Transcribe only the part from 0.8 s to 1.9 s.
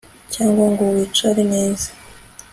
wicare neza